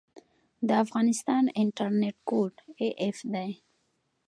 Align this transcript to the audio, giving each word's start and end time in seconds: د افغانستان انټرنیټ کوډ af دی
د 0.67 0.69
افغانستان 0.83 1.43
انټرنیټ 1.61 2.17
کوډ 2.29 2.53
af 3.07 3.17
دی 3.33 3.49